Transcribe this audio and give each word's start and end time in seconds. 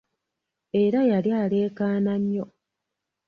Era 0.83 0.99
yali 1.11 1.29
ereekaana 1.43 2.13
nnyo! 2.21 2.45